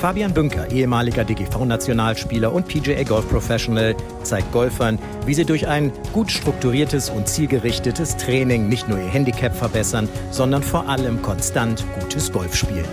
[0.00, 6.30] Fabian Bünker, ehemaliger DGV-Nationalspieler und PGA Golf Professional, zeigt Golfern, wie sie durch ein gut
[6.30, 12.54] strukturiertes und zielgerichtetes Training nicht nur ihr Handicap verbessern, sondern vor allem konstant gutes Golf
[12.54, 12.84] spielen.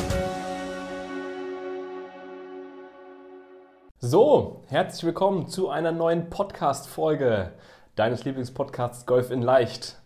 [3.99, 7.52] So, herzlich willkommen zu einer neuen Podcast-Folge
[7.98, 9.99] deines Lieblingspodcasts Golf in Leicht.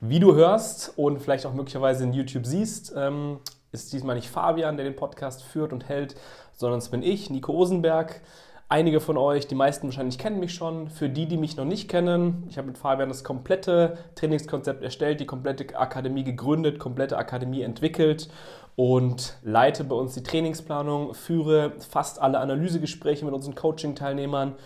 [0.00, 3.40] Wie du hörst und vielleicht auch möglicherweise in YouTube siehst, ähm,
[3.76, 6.16] ist diesmal nicht Fabian, der den Podcast führt und hält,
[6.52, 8.20] sondern es bin ich, Nico Osenberg.
[8.68, 10.90] Einige von euch, die meisten wahrscheinlich kennen mich schon.
[10.90, 15.20] Für die, die mich noch nicht kennen, ich habe mit Fabian das komplette Trainingskonzept erstellt,
[15.20, 18.28] die komplette Akademie gegründet, komplette Akademie entwickelt
[18.74, 24.56] und leite bei uns die Trainingsplanung, führe fast alle Analysegespräche mit unseren Coaching-Teilnehmern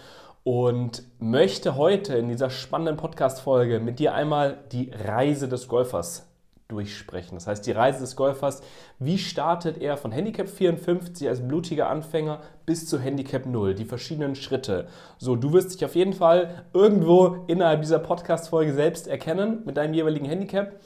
[0.45, 6.30] und möchte heute in dieser spannenden Podcast-Folge mit dir einmal die Reise des Golfers
[6.71, 7.35] durchsprechen.
[7.35, 8.63] Das heißt, die Reise des Golfers,
[8.99, 14.35] wie startet er von Handicap 54 als blutiger Anfänger bis zu Handicap 0, die verschiedenen
[14.35, 14.87] Schritte.
[15.19, 19.95] So, du wirst dich auf jeden Fall irgendwo innerhalb dieser Podcast-Folge selbst erkennen mit deinem
[19.95, 20.81] jeweiligen Handicap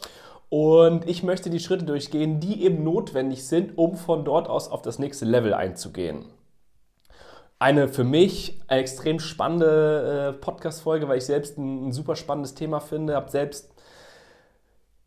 [0.57, 4.83] und ich möchte die Schritte durchgehen, die eben notwendig sind, um von dort aus auf
[4.83, 6.27] das nächste Level einzugehen.
[7.59, 12.79] Eine für mich extrem spannende äh, Podcast-Folge, weil ich selbst ein, ein, super spannendes Thema
[12.79, 13.74] finde, habe selbst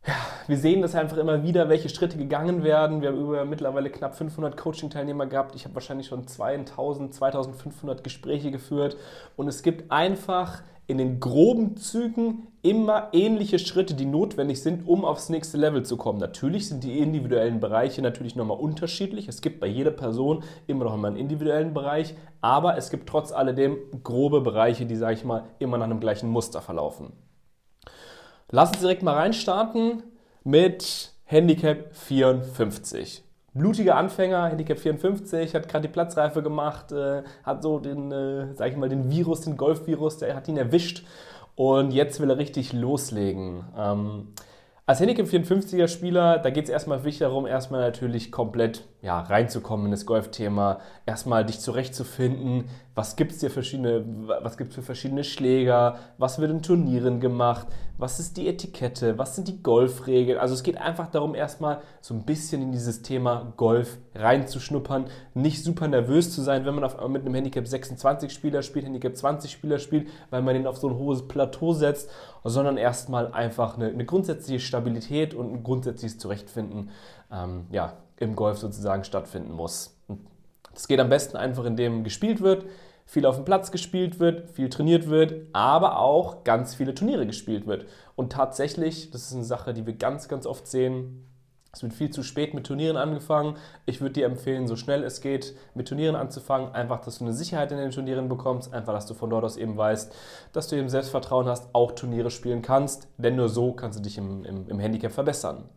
[0.08, 0.14] ja,
[0.48, 3.02] wir sehen das einfach immer wieder, welche Schritte gegangen werden.
[3.02, 5.54] Wir haben über mittlerweile knapp 500 Coaching-Teilnehmer gehabt.
[5.56, 8.96] Ich habe wahrscheinlich schon 2000, 2500 Gespräche geführt.
[9.36, 15.04] Und es gibt einfach in den groben Zügen immer ähnliche Schritte, die notwendig sind, um
[15.04, 16.20] aufs nächste Level zu kommen.
[16.20, 19.28] Natürlich sind die individuellen Bereiche natürlich nochmal unterschiedlich.
[19.28, 23.78] Es gibt bei jeder Person immer noch einen individuellen Bereich, aber es gibt trotz alledem
[24.04, 27.12] grobe Bereiche, die, sage ich mal, immer nach einem gleichen Muster verlaufen.
[28.50, 30.04] Lass uns direkt mal reinstarten
[30.44, 33.24] mit Handicap 54
[33.58, 38.72] blutiger Anfänger, Handicap 54, hat gerade die Platzreife gemacht, äh, hat so den, äh, sag
[38.72, 41.06] ich mal, den Virus, den Golfvirus, der hat ihn erwischt
[41.56, 43.66] und jetzt will er richtig loslegen.
[43.78, 44.28] Ähm,
[44.86, 49.86] als Handicap 54er Spieler, da geht es erstmal wichtig darum, erstmal natürlich komplett ja, reinzukommen
[49.86, 52.66] in das Golfthema, erstmal dich zurechtzufinden,
[52.96, 54.04] was gibt es verschiedene,
[54.42, 57.68] was gibt's für verschiedene Schläger, was wird in Turnieren gemacht,
[58.00, 60.40] was ist die Etikette, was sind die Golfregeln.
[60.40, 65.06] Also es geht einfach darum, erstmal so ein bisschen in dieses Thema Golf reinzuschnuppern,
[65.36, 69.16] nicht super nervös zu sein, wenn man auf, mit einem Handicap 26 Spieler spielt, Handicap
[69.16, 72.10] 20 Spieler spielt, weil man ihn auf so ein hohes Plateau setzt,
[72.44, 76.90] sondern erstmal einfach eine, eine grundsätzliche Stabilität und ein grundsätzliches Zurechtfinden.
[77.32, 79.96] Ähm, ja, im Golf sozusagen stattfinden muss.
[80.74, 82.66] Das geht am besten einfach, indem gespielt wird,
[83.06, 87.66] viel auf dem Platz gespielt wird, viel trainiert wird, aber auch ganz viele Turniere gespielt
[87.66, 87.86] wird.
[88.16, 91.28] Und tatsächlich, das ist eine Sache, die wir ganz, ganz oft sehen,
[91.78, 93.56] es wird viel zu spät mit Turnieren angefangen.
[93.86, 96.74] Ich würde dir empfehlen, so schnell es geht, mit Turnieren anzufangen.
[96.74, 98.74] Einfach, dass du eine Sicherheit in den Turnieren bekommst.
[98.74, 100.12] Einfach, dass du von dort aus eben weißt,
[100.54, 103.08] dass du eben Selbstvertrauen hast, auch Turniere spielen kannst.
[103.18, 105.70] Denn nur so kannst du dich im, im, im Handicap verbessern.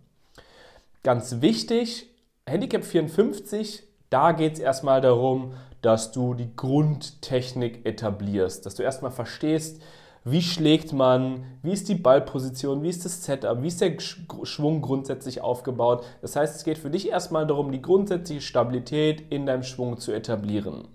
[1.02, 2.08] Ganz wichtig,
[2.48, 9.12] Handicap 54, da geht es erstmal darum, dass du die Grundtechnik etablierst, dass du erstmal
[9.12, 9.80] verstehst,
[10.24, 14.82] wie schlägt man, wie ist die Ballposition, wie ist das Setup, wie ist der Schwung
[14.82, 16.04] grundsätzlich aufgebaut.
[16.20, 20.12] Das heißt, es geht für dich erstmal darum, die grundsätzliche Stabilität in deinem Schwung zu
[20.12, 20.88] etablieren.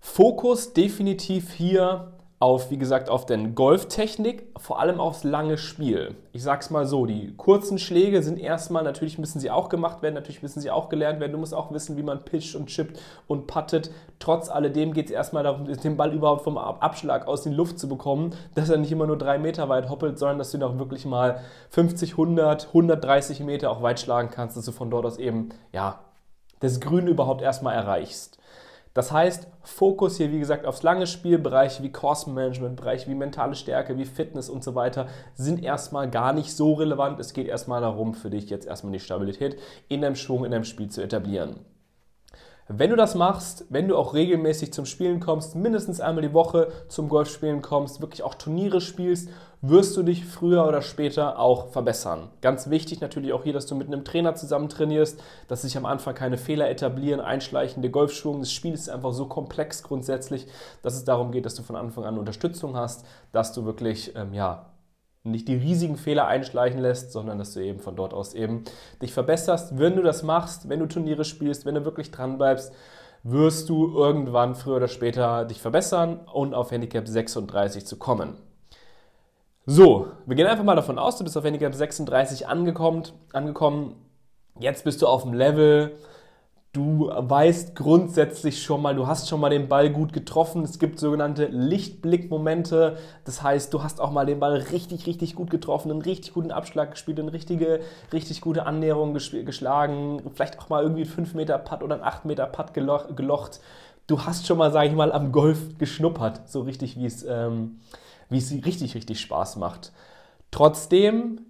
[0.00, 6.16] Fokus definitiv hier auf, wie gesagt, auf den Golftechnik, vor allem aufs lange Spiel.
[6.32, 10.14] Ich sag's mal so, die kurzen Schläge sind erstmal, natürlich müssen sie auch gemacht werden,
[10.14, 11.32] natürlich müssen sie auch gelernt werden.
[11.32, 13.90] Du musst auch wissen, wie man pitcht und chippt und puttet.
[14.20, 17.78] Trotz alledem geht es erstmal darum, den Ball überhaupt vom Abschlag aus in die Luft
[17.78, 20.62] zu bekommen, dass er nicht immer nur drei Meter weit hoppelt, sondern dass du ihn
[20.62, 25.04] auch wirklich mal 50, 100, 130 Meter auch weit schlagen kannst, dass du von dort
[25.04, 25.98] aus eben, ja,
[26.60, 28.38] das Grün überhaupt erstmal erreichst.
[28.92, 33.14] Das heißt, Fokus hier, wie gesagt, aufs lange Spiel, Bereiche wie Course Management, Bereiche wie
[33.14, 37.20] mentale Stärke, wie Fitness und so weiter, sind erstmal gar nicht so relevant.
[37.20, 39.58] Es geht erstmal darum, für dich jetzt erstmal die Stabilität
[39.88, 41.60] in deinem Schwung, in deinem Spiel zu etablieren.
[42.72, 46.68] Wenn du das machst, wenn du auch regelmäßig zum Spielen kommst, mindestens einmal die Woche
[46.86, 49.28] zum Golfspielen kommst, wirklich auch Turniere spielst,
[49.62, 52.30] wirst du dich früher oder später auch verbessern.
[52.40, 55.84] Ganz wichtig natürlich auch hier, dass du mit einem Trainer zusammen trainierst, dass sich am
[55.84, 58.40] Anfang keine Fehler etablieren, einschleichende Golfschwung.
[58.40, 60.46] Das Spiel ist einfach so komplex grundsätzlich,
[60.82, 64.32] dass es darum geht, dass du von Anfang an Unterstützung hast, dass du wirklich ähm,
[64.32, 64.70] ja,
[65.24, 68.64] nicht die riesigen Fehler einschleichen lässt, sondern dass du eben von dort aus eben
[69.02, 69.78] dich verbesserst.
[69.78, 72.72] Wenn du das machst, wenn du Turniere spielst, wenn du wirklich dran bleibst,
[73.22, 78.38] wirst du irgendwann früher oder später dich verbessern und auf Handicap 36 zu kommen.
[79.72, 83.94] So, wir gehen einfach mal davon aus, du bist auf Handicap 36 angekommen, angekommen.
[84.58, 85.92] Jetzt bist du auf dem Level,
[86.72, 90.62] Du weißt grundsätzlich schon mal, du hast schon mal den Ball gut getroffen.
[90.62, 92.96] Es gibt sogenannte Lichtblickmomente.
[93.24, 96.52] Das heißt, du hast auch mal den Ball richtig, richtig gut getroffen, einen richtig guten
[96.52, 97.80] Abschlag gespielt, eine richtige,
[98.12, 100.22] richtig gute Annäherung geschlagen.
[100.32, 103.60] Vielleicht auch mal irgendwie einen 5 Meter Putt oder einen 8 Meter Putt gelocht.
[104.06, 106.48] Du hast schon mal, sage ich mal, am Golf geschnuppert.
[106.48, 107.80] So richtig, wie es, ähm,
[108.30, 109.92] wie es richtig, richtig Spaß macht.
[110.50, 111.40] Trotzdem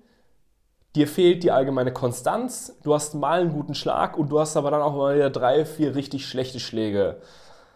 [0.97, 4.71] dir fehlt die allgemeine Konstanz, du hast mal einen guten Schlag und du hast aber
[4.71, 7.21] dann auch mal wieder drei, vier richtig schlechte Schläge.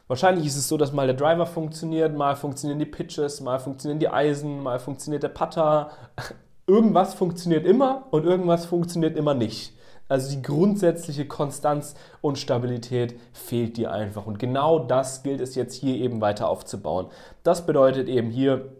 [0.06, 4.00] Wahrscheinlich ist es so, dass mal der Driver funktioniert, mal funktionieren die Pitches, mal funktionieren
[4.00, 5.90] die Eisen, mal funktioniert der Putter.
[6.66, 9.74] Irgendwas funktioniert immer und irgendwas funktioniert immer nicht.
[10.08, 14.24] Also die grundsätzliche Konstanz und Stabilität fehlt dir einfach.
[14.26, 17.08] Und genau das gilt es jetzt hier eben weiter aufzubauen.
[17.42, 18.72] Das bedeutet eben hier,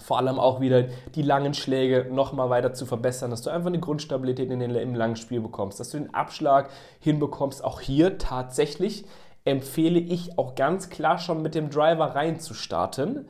[0.00, 3.80] vor allem auch wieder die langen Schläge nochmal weiter zu verbessern, dass du einfach eine
[3.80, 6.70] Grundstabilität in den, im langen Spiel bekommst, dass du den Abschlag
[7.00, 7.62] hinbekommst.
[7.62, 9.04] Auch hier tatsächlich
[9.44, 13.26] empfehle ich auch ganz klar schon mit dem Driver reinzustarten.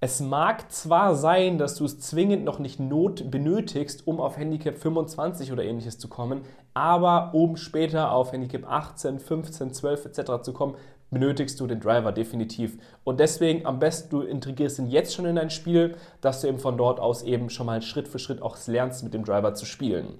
[0.00, 4.76] Es mag zwar sein, dass du es zwingend noch nicht not benötigst, um auf Handicap
[4.76, 6.42] 25 oder ähnliches zu kommen,
[6.74, 10.42] aber um später auf Handicap 18, 15, 12 etc.
[10.42, 10.74] zu kommen,
[11.12, 12.78] benötigst du den Driver definitiv.
[13.04, 16.58] Und deswegen am besten, du integrierst ihn jetzt schon in dein Spiel, dass du eben
[16.58, 19.66] von dort aus eben schon mal Schritt für Schritt auch lernst, mit dem Driver zu
[19.66, 20.18] spielen.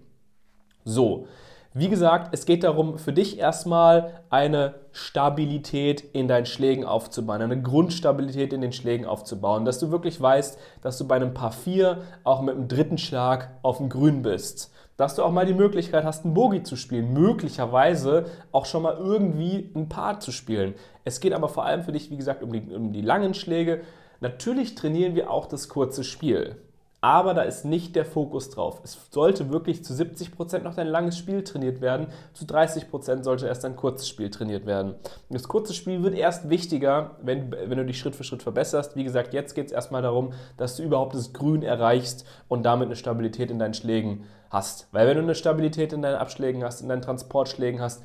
[0.84, 1.26] So,
[1.74, 7.62] wie gesagt, es geht darum, für dich erstmal eine Stabilität in deinen Schlägen aufzubauen, eine
[7.62, 12.02] Grundstabilität in den Schlägen aufzubauen, dass du wirklich weißt, dass du bei einem Paar 4
[12.24, 14.70] auch mit dem dritten Schlag auf dem Grün bist
[15.02, 17.12] dass du auch mal die Möglichkeit hast, einen Bogie zu spielen.
[17.12, 20.74] Möglicherweise auch schon mal irgendwie ein Paar zu spielen.
[21.04, 23.80] Es geht aber vor allem für dich, wie gesagt, um die, um die langen Schläge.
[24.20, 26.56] Natürlich trainieren wir auch das kurze Spiel
[27.02, 28.80] aber da ist nicht der Fokus drauf.
[28.84, 33.64] Es sollte wirklich zu 70% noch dein langes Spiel trainiert werden, zu 30% sollte erst
[33.64, 34.94] dein kurzes Spiel trainiert werden.
[35.28, 38.94] Das kurze Spiel wird erst wichtiger, wenn, wenn du dich Schritt für Schritt verbesserst.
[38.94, 42.86] Wie gesagt, jetzt geht es erstmal darum, dass du überhaupt das Grün erreichst und damit
[42.86, 44.88] eine Stabilität in deinen Schlägen hast.
[44.92, 48.02] Weil wenn du eine Stabilität in deinen Abschlägen hast, in deinen Transportschlägen hast,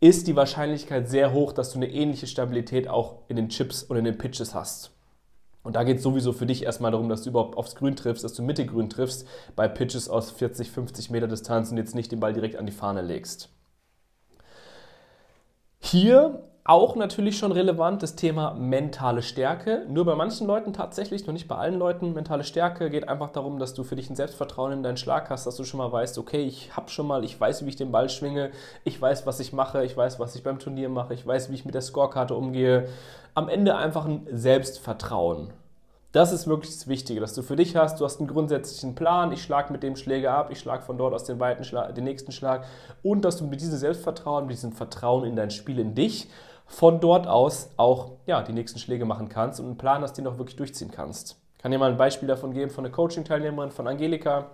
[0.00, 3.96] ist die Wahrscheinlichkeit sehr hoch, dass du eine ähnliche Stabilität auch in den Chips und
[3.96, 4.92] in den Pitches hast.
[5.62, 8.22] Und da geht es sowieso für dich erstmal darum, dass du überhaupt aufs Grün triffst,
[8.22, 9.26] dass du Mittelgrün triffst,
[9.56, 12.72] bei Pitches aus 40, 50 Meter Distanz und jetzt nicht den Ball direkt an die
[12.72, 13.48] Fahne legst.
[15.80, 19.84] Hier auch natürlich schon relevant das Thema mentale Stärke.
[19.88, 22.12] Nur bei manchen Leuten tatsächlich, noch nicht bei allen Leuten.
[22.12, 25.46] Mentale Stärke geht einfach darum, dass du für dich ein Selbstvertrauen in deinen Schlag hast,
[25.46, 27.92] dass du schon mal weißt, okay, ich habe schon mal, ich weiß, wie ich den
[27.92, 28.50] Ball schwinge,
[28.82, 31.54] ich weiß, was ich mache, ich weiß, was ich beim Turnier mache, ich weiß, wie
[31.54, 32.88] ich mit der Scorekarte umgehe.
[33.34, 35.52] Am Ende einfach ein Selbstvertrauen.
[36.10, 39.32] Das ist wirklich das Wichtige, dass du für dich hast, du hast einen grundsätzlichen Plan,
[39.32, 42.04] ich schlage mit dem Schläger ab, ich schlage von dort aus den, weiten Schlag, den
[42.04, 42.64] nächsten Schlag
[43.02, 46.28] und dass du mit diesem Selbstvertrauen, mit diesem Vertrauen in dein Spiel, in dich,
[46.66, 50.24] von dort aus auch ja, die nächsten Schläge machen kannst und einen Plan hast, den
[50.24, 51.40] du auch wirklich durchziehen kannst.
[51.56, 54.46] Ich kann dir mal ein Beispiel davon geben von einer Coaching-Teilnehmerin, von Angelika.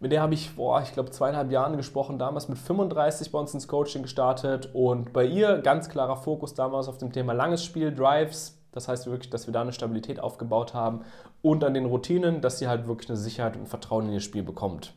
[0.00, 3.54] Mit der habe ich vor, ich glaube, zweieinhalb Jahren gesprochen, damals mit 35 bei uns
[3.54, 7.94] ins Coaching gestartet und bei ihr ganz klarer Fokus damals auf dem Thema langes Spiel,
[7.94, 11.04] Drives, das heißt wirklich, dass wir da eine Stabilität aufgebaut haben
[11.42, 14.42] und an den Routinen, dass sie halt wirklich eine Sicherheit und Vertrauen in ihr Spiel
[14.42, 14.94] bekommt.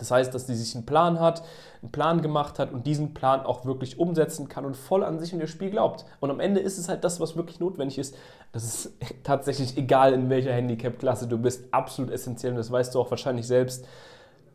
[0.00, 1.42] Das heißt, dass sie sich einen Plan hat,
[1.82, 5.32] einen Plan gemacht hat und diesen Plan auch wirklich umsetzen kann und voll an sich
[5.32, 6.04] und ihr Spiel glaubt.
[6.18, 8.16] Und am Ende ist es halt das, was wirklich notwendig ist.
[8.52, 8.92] Das ist
[9.22, 13.46] tatsächlich egal, in welcher Handicap-Klasse du bist, absolut essentiell und das weißt du auch wahrscheinlich
[13.46, 13.86] selbst.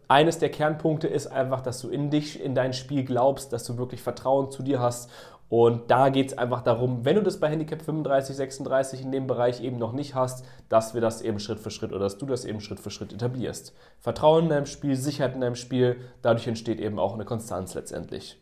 [0.08, 3.78] Eines der Kernpunkte ist einfach, dass du in dich, in dein Spiel glaubst, dass du
[3.78, 5.10] wirklich Vertrauen zu dir hast
[5.48, 9.28] und da geht es einfach darum, wenn du das bei Handicap 35, 36 in dem
[9.28, 12.26] Bereich eben noch nicht hast, dass wir das eben Schritt für Schritt oder dass du
[12.26, 13.76] das eben Schritt für Schritt etablierst.
[14.00, 18.42] Vertrauen in deinem Spiel, Sicherheit in deinem Spiel, dadurch entsteht eben auch eine Konstanz letztendlich.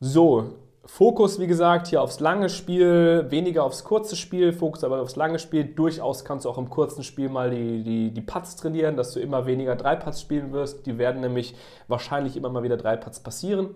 [0.00, 0.54] So,
[0.86, 5.38] Fokus, wie gesagt, hier aufs lange Spiel, weniger aufs kurze Spiel, Fokus aber aufs lange
[5.38, 5.64] Spiel.
[5.64, 9.20] Durchaus kannst du auch im kurzen Spiel mal die, die, die Putts trainieren, dass du
[9.20, 10.84] immer weniger Drei-Putts spielen wirst.
[10.84, 11.54] Die werden nämlich
[11.88, 13.70] wahrscheinlich immer mal wieder Drei-Putts passieren.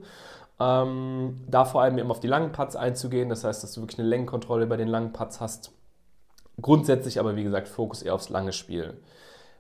[0.61, 3.99] Ähm, da vor allem eben auf die langen Putts einzugehen, das heißt, dass du wirklich
[3.99, 5.73] eine Längenkontrolle bei den langen Putts hast.
[6.61, 9.01] Grundsätzlich aber, wie gesagt, Fokus eher aufs lange Spiel.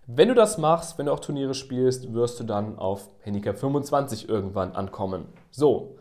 [0.07, 4.29] Wenn du das machst, wenn du auch Turniere spielst, wirst du dann auf Handicap 25
[4.29, 5.27] irgendwann ankommen.
[5.51, 5.99] So,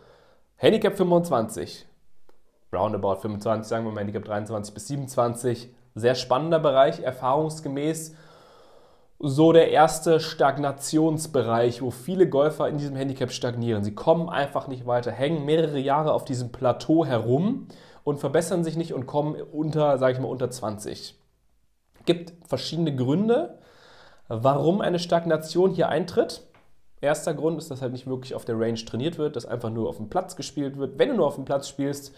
[0.55, 1.85] Handicap 25,
[2.73, 8.15] roundabout 25, sagen wir mal Handicap 23 bis 27, Sehr spannender Bereich, erfahrungsgemäß
[9.19, 13.83] so der erste Stagnationsbereich, wo viele Golfer in diesem Handicap stagnieren.
[13.83, 17.67] Sie kommen einfach nicht weiter, hängen mehrere Jahre auf diesem Plateau herum
[18.03, 21.15] und verbessern sich nicht und kommen unter, sage ich mal, unter 20.
[21.99, 23.57] Es Gibt verschiedene Gründe,
[24.27, 26.43] warum eine Stagnation hier eintritt.
[27.01, 29.89] Erster Grund ist, dass halt nicht wirklich auf der Range trainiert wird, dass einfach nur
[29.89, 30.99] auf dem Platz gespielt wird.
[30.99, 32.13] Wenn du nur auf dem Platz spielst,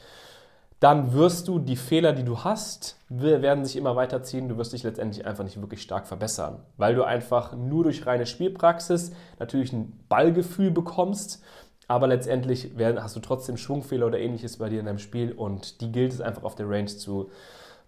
[0.79, 4.47] dann wirst du die Fehler, die du hast, werden sich immer weiterziehen.
[4.47, 8.25] Du wirst dich letztendlich einfach nicht wirklich stark verbessern, weil du einfach nur durch reine
[8.25, 11.43] Spielpraxis natürlich ein Ballgefühl bekommst,
[11.89, 15.91] aber letztendlich hast du trotzdem Schwungfehler oder ähnliches bei dir in deinem Spiel und die
[15.91, 17.29] gilt es einfach auf der Range zu,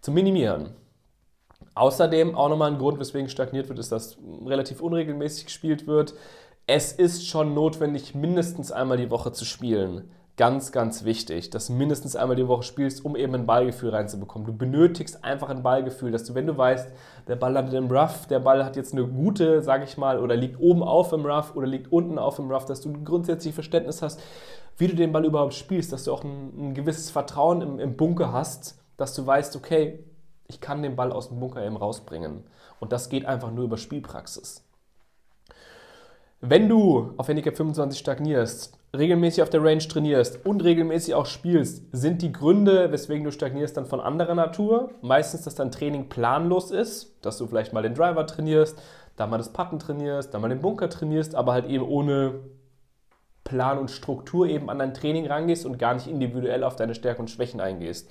[0.02, 0.72] zu minimieren.
[1.76, 6.16] Außerdem auch nochmal ein Grund, weswegen stagniert wird, ist, dass relativ unregelmäßig gespielt wird.
[6.68, 11.74] Es ist schon notwendig, mindestens einmal die Woche zu spielen ganz, ganz wichtig, dass du
[11.74, 14.46] mindestens einmal die Woche spielst, um eben ein Ballgefühl reinzubekommen.
[14.46, 16.92] Du benötigst einfach ein Ballgefühl, dass du, wenn du weißt,
[17.28, 20.36] der Ball landet im Rough, der Ball hat jetzt eine gute, sage ich mal, oder
[20.36, 24.02] liegt oben auf im Rough oder liegt unten auf im Rough, dass du grundsätzlich Verständnis
[24.02, 24.20] hast,
[24.78, 27.98] wie du den Ball überhaupt spielst, dass du auch ein, ein gewisses Vertrauen im, im
[27.98, 30.04] Bunker hast, dass du weißt, okay,
[30.48, 32.44] ich kann den Ball aus dem Bunker eben rausbringen.
[32.80, 34.66] Und das geht einfach nur über Spielpraxis.
[36.44, 41.84] Wenn du auf Handicap 25 stagnierst, regelmäßig auf der Range trainierst und regelmäßig auch spielst,
[41.92, 44.90] sind die Gründe, weswegen du stagnierst, dann von anderer Natur.
[45.04, 48.82] Meistens, dass dein Training planlos ist, dass du vielleicht mal den Driver trainierst,
[49.18, 52.40] dann mal das Putten trainierst, dann mal den Bunker trainierst, aber halt eben ohne
[53.44, 57.22] Plan und Struktur eben an dein Training rangehst und gar nicht individuell auf deine Stärken
[57.22, 58.10] und Schwächen eingehst.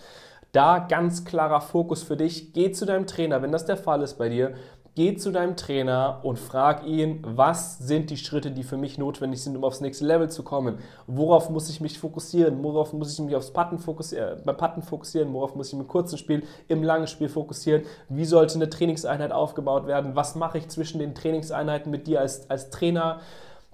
[0.52, 2.52] Da ganz klarer Fokus für dich.
[2.52, 4.54] Geh zu deinem Trainer, wenn das der Fall ist bei dir
[5.00, 9.42] Geh zu deinem Trainer und frag ihn, was sind die Schritte, die für mich notwendig
[9.42, 10.76] sind, um aufs nächste Level zu kommen?
[11.06, 12.62] Worauf muss ich mich fokussieren?
[12.62, 15.32] Worauf muss ich mich aufs Putten fokussieren, beim Putten fokussieren?
[15.32, 17.84] Worauf muss ich im kurzen Spiel, im langen Spiel fokussieren?
[18.10, 20.16] Wie sollte eine Trainingseinheit aufgebaut werden?
[20.16, 23.20] Was mache ich zwischen den Trainingseinheiten mit dir als, als Trainer?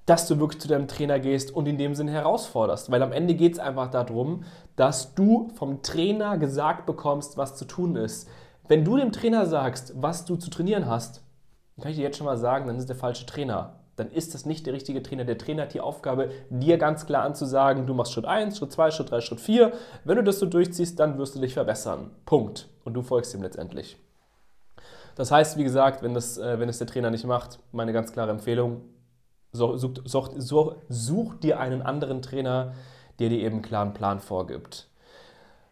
[0.08, 2.92] dass du wirklich zu deinem Trainer gehst und in dem Sinne herausforderst.
[2.92, 4.44] Weil am Ende geht es einfach darum,
[4.76, 8.28] dass du vom Trainer gesagt bekommst, was zu tun ist.
[8.68, 11.22] Wenn du dem Trainer sagst, was du zu trainieren hast,
[11.76, 13.80] dann kann ich dir jetzt schon mal sagen, dann ist der falsche Trainer.
[13.96, 15.24] Dann ist das nicht der richtige Trainer.
[15.24, 18.90] Der Trainer hat die Aufgabe, dir ganz klar anzusagen, du machst Schritt 1, Schritt 2,
[18.90, 19.72] Schritt 3, Schritt 4.
[20.04, 22.10] Wenn du das so durchziehst, dann wirst du dich verbessern.
[22.26, 22.68] Punkt.
[22.84, 23.96] Und du folgst ihm letztendlich.
[25.14, 28.12] Das heißt, wie gesagt, wenn das, äh, wenn das der Trainer nicht macht, meine ganz
[28.12, 28.82] klare Empfehlung,
[29.52, 32.74] such, such, such, such dir einen anderen Trainer,
[33.18, 34.88] der dir eben einen klaren Plan vorgibt.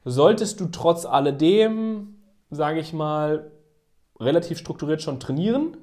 [0.07, 2.14] Solltest du trotz alledem
[2.55, 3.51] sage ich mal,
[4.21, 5.77] relativ strukturiert schon trainieren,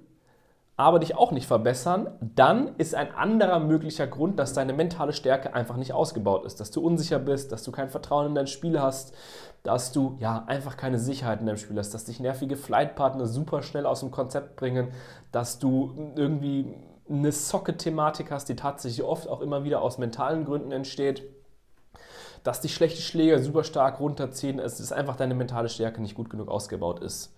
[0.77, 5.53] aber dich auch nicht verbessern, dann ist ein anderer möglicher Grund, dass deine mentale Stärke
[5.53, 8.81] einfach nicht ausgebaut ist, dass du unsicher bist, dass du kein Vertrauen in dein Spiel
[8.81, 9.13] hast,
[9.63, 13.61] dass du ja einfach keine Sicherheit in deinem Spiel hast, dass dich nervige Flightpartner super
[13.61, 14.91] schnell aus dem Konzept bringen,
[15.31, 16.73] dass du irgendwie
[17.07, 21.23] eine Socket-Thematik hast, die tatsächlich oft auch immer wieder aus mentalen Gründen entsteht
[22.43, 24.59] dass die schlechte Schläger super stark runterziehen.
[24.59, 27.33] Es ist einfach deine mentale Stärke nicht gut genug ausgebaut ist.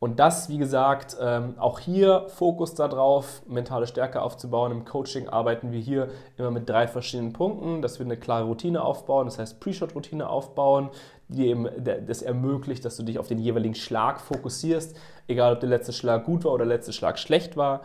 [0.00, 4.70] Und das, wie gesagt, ähm, auch hier Fokus darauf, mentale Stärke aufzubauen.
[4.70, 8.82] Im Coaching arbeiten wir hier immer mit drei verschiedenen Punkten, dass wir eine klare Routine
[8.82, 10.90] aufbauen, das heißt Pre-Shot-Routine aufbauen,
[11.28, 11.68] die eben
[12.06, 14.94] das ermöglicht, dass du dich auf den jeweiligen Schlag fokussierst,
[15.26, 17.80] egal ob der letzte Schlag gut war oder der letzte Schlag schlecht war.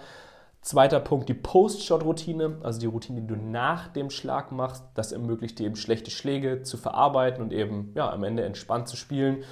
[0.62, 4.84] Zweiter Punkt, die Post-Shot-Routine, also die Routine, die du nach dem Schlag machst.
[4.94, 8.98] Das ermöglicht dir eben schlechte Schläge zu verarbeiten und eben ja, am Ende entspannt zu
[8.98, 9.44] spielen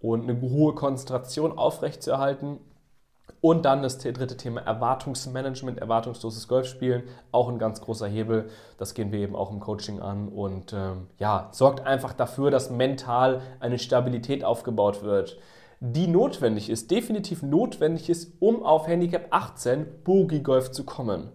[0.00, 2.60] und eine hohe Konzentration aufrechtzuerhalten.
[3.42, 8.48] Und dann das dritte Thema Erwartungsmanagement, erwartungsloses Golfspielen, auch ein ganz großer Hebel.
[8.78, 12.70] Das gehen wir eben auch im Coaching an und ähm, ja, sorgt einfach dafür, dass
[12.70, 15.38] mental eine Stabilität aufgebaut wird
[15.92, 21.28] die notwendig ist, definitiv notwendig ist, um auf Handicap 18 Bogey Golf zu kommen.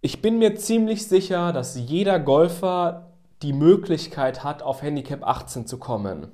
[0.00, 3.10] Ich bin mir ziemlich sicher, dass jeder Golfer
[3.42, 6.28] die Möglichkeit hat, auf Handicap 18 zu kommen.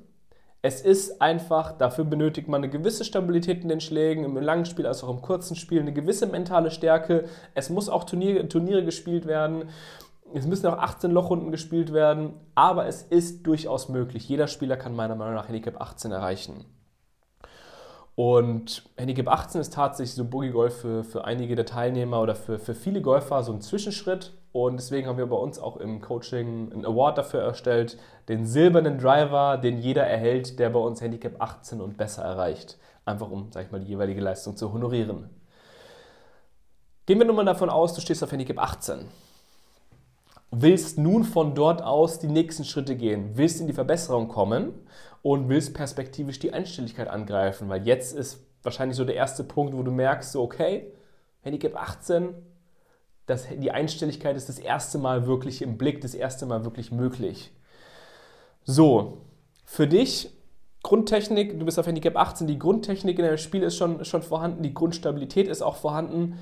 [0.60, 4.86] Es ist einfach, dafür benötigt man eine gewisse Stabilität in den Schlägen, im langen Spiel
[4.86, 7.24] als auch im kurzen Spiel, eine gewisse mentale Stärke.
[7.54, 9.70] Es muss auch Turniere, Turniere gespielt werden.
[10.34, 14.28] Es müssen auch 18 Lochrunden gespielt werden, aber es ist durchaus möglich.
[14.28, 16.64] Jeder Spieler kann meiner Meinung nach Handicap 18 erreichen.
[18.14, 22.58] Und Handicap 18 ist tatsächlich so Boogie Golf für, für einige der Teilnehmer oder für,
[22.58, 24.32] für viele Golfer so ein Zwischenschritt.
[24.50, 27.96] Und deswegen haben wir bei uns auch im Coaching einen Award dafür erstellt,
[28.28, 32.76] den silbernen Driver, den jeder erhält, der bei uns Handicap 18 und besser erreicht.
[33.04, 35.30] Einfach um, sag ich mal, die jeweilige Leistung zu honorieren.
[37.06, 39.06] Gehen wir nun mal davon aus, du stehst auf Handicap 18
[40.50, 44.72] willst nun von dort aus die nächsten Schritte gehen, willst in die Verbesserung kommen
[45.22, 49.82] und willst perspektivisch die Einstelligkeit angreifen, weil jetzt ist wahrscheinlich so der erste Punkt, wo
[49.82, 50.92] du merkst, so okay,
[51.42, 52.34] Handicap 18,
[53.26, 57.52] das, die Einstelligkeit ist das erste Mal wirklich im Blick, das erste Mal wirklich möglich.
[58.64, 59.18] So,
[59.64, 60.30] für dich
[60.82, 64.62] Grundtechnik, du bist auf Handicap 18, die Grundtechnik in deinem Spiel ist schon, schon vorhanden,
[64.62, 66.38] die Grundstabilität ist auch vorhanden.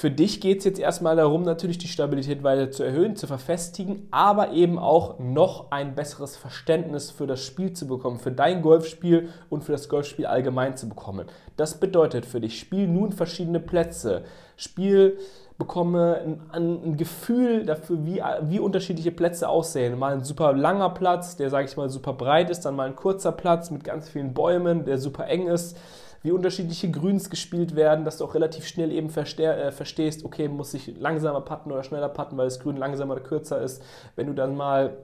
[0.00, 4.08] Für dich geht es jetzt erstmal darum, natürlich die Stabilität weiter zu erhöhen, zu verfestigen,
[4.10, 9.28] aber eben auch noch ein besseres Verständnis für das Spiel zu bekommen, für dein Golfspiel
[9.50, 11.26] und für das Golfspiel allgemein zu bekommen.
[11.58, 14.22] Das bedeutet für dich, spiel nun verschiedene Plätze,
[14.56, 15.18] spiel
[15.58, 19.98] bekomme ein, ein, Gefühl dafür, wie, wie unterschiedliche Plätze aussehen.
[19.98, 22.96] Mal ein super langer Platz, der, sage ich mal, super breit ist, dann mal ein
[22.96, 25.76] kurzer Platz mit ganz vielen Bäumen, der super eng ist
[26.22, 30.74] wie unterschiedliche Grüns gespielt werden, dass du auch relativ schnell eben äh, verstehst, okay, muss
[30.74, 33.82] ich langsamer putten oder schneller putten, weil das Grün langsamer oder kürzer ist.
[34.16, 34.98] Wenn du dann mal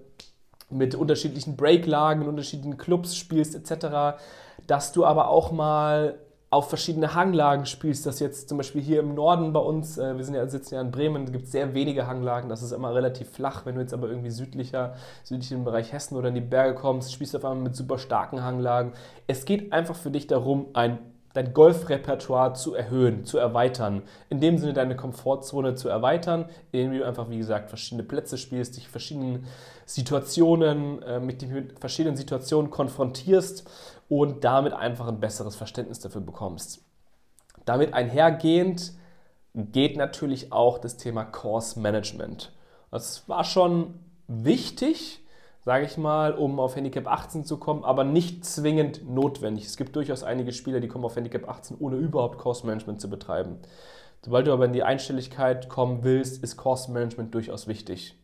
[0.68, 4.18] mit unterschiedlichen Breaklagen, unterschiedlichen Clubs spielst etc.,
[4.66, 6.18] dass du aber auch mal
[6.56, 10.24] auf verschiedene Hanglagen spielst, das jetzt zum Beispiel hier im Norden bei uns, äh, wir
[10.24, 13.28] sind ja, sitzen ja in Bremen, gibt es sehr wenige Hanglagen, das ist immer relativ
[13.28, 13.66] flach.
[13.66, 17.12] Wenn du jetzt aber irgendwie südlicher, südlich im Bereich Hessen oder in die Berge kommst,
[17.12, 18.92] spielst du auf einmal mit super starken Hanglagen.
[19.26, 20.98] Es geht einfach für dich darum, ein
[21.36, 24.02] dein Golfrepertoire zu erhöhen, zu erweitern.
[24.30, 28.76] In dem Sinne deine Komfortzone zu erweitern, indem du einfach, wie gesagt, verschiedene Plätze spielst,
[28.76, 29.46] dich verschiedenen
[29.84, 33.68] Situationen, äh, mit, mit verschiedenen Situationen konfrontierst
[34.08, 36.82] und damit einfach ein besseres Verständnis dafür bekommst.
[37.66, 38.94] Damit einhergehend
[39.52, 42.52] geht natürlich auch das Thema Course Management.
[42.90, 45.22] Das war schon wichtig,
[45.66, 49.66] sage ich mal, um auf Handicap 18 zu kommen, aber nicht zwingend notwendig.
[49.66, 53.10] Es gibt durchaus einige Spieler, die kommen auf Handicap 18, ohne überhaupt Course Management zu
[53.10, 53.58] betreiben.
[54.24, 58.16] Sobald du aber in die Einstelligkeit kommen willst, ist Course Management durchaus wichtig.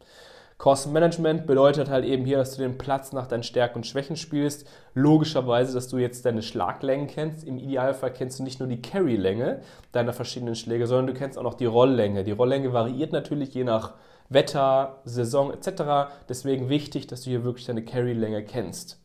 [0.59, 4.65] Kostenmanagement bedeutet halt eben hier, dass du den Platz nach deinen Stärken und Schwächen spielst.
[4.95, 7.43] Logischerweise, dass du jetzt deine Schlaglängen kennst.
[7.43, 11.43] Im Idealfall kennst du nicht nur die Carry-Länge deiner verschiedenen Schläge, sondern du kennst auch
[11.43, 12.23] noch die Rolllänge.
[12.23, 13.95] Die Rolllänge variiert natürlich je nach
[14.29, 16.13] Wetter, Saison etc.
[16.29, 19.01] Deswegen wichtig, dass du hier wirklich deine Carry-Länge kennst.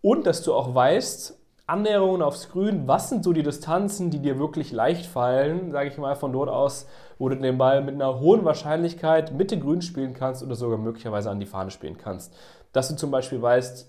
[0.00, 4.38] Und dass du auch weißt, Annäherungen aufs Grün, was sind so die Distanzen, die dir
[4.38, 6.86] wirklich leicht fallen, sage ich mal, von dort aus
[7.22, 11.30] wo du den Ball mit einer hohen Wahrscheinlichkeit Mitte grün spielen kannst oder sogar möglicherweise
[11.30, 12.34] an die Fahne spielen kannst.
[12.72, 13.88] Dass du zum Beispiel weißt,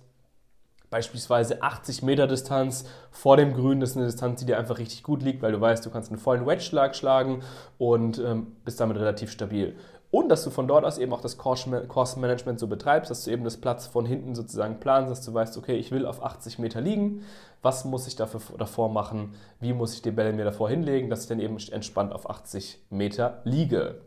[0.91, 5.01] beispielsweise 80 Meter Distanz vor dem Grün, das ist eine Distanz, die dir einfach richtig
[5.01, 7.41] gut liegt, weil du weißt, du kannst einen vollen Wedge-Schlag schlagen
[7.79, 9.75] und ähm, bist damit relativ stabil.
[10.13, 13.43] Und dass du von dort aus eben auch das Course-Management so betreibst, dass du eben
[13.43, 16.82] das Platz von hinten sozusagen planst, dass du weißt, okay, ich will auf 80 Meter
[16.82, 17.23] liegen,
[17.63, 21.23] was muss ich dafür, davor machen, wie muss ich die Bälle mir davor hinlegen, dass
[21.23, 24.02] ich dann eben entspannt auf 80 Meter liege.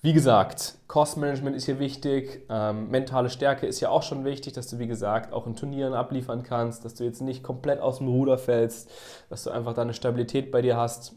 [0.00, 4.68] Wie gesagt, Cost-Management ist hier wichtig, ähm, mentale Stärke ist ja auch schon wichtig, dass
[4.68, 8.08] du, wie gesagt, auch in Turnieren abliefern kannst, dass du jetzt nicht komplett aus dem
[8.08, 8.90] Ruder fällst,
[9.28, 11.16] dass du einfach deine Stabilität bei dir hast.